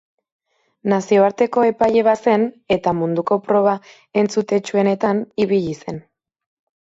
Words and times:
Nazioarteko 0.93 1.65
epaile 1.71 2.03
bazen 2.07 2.45
eta 2.75 2.93
munduko 3.01 3.37
proba 3.49 3.75
entzutetsuenetan 4.23 5.21
ibili 5.45 5.77
zen. 5.85 6.01